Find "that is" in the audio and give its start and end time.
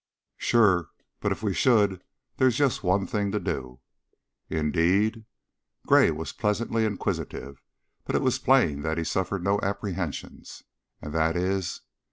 11.13-11.81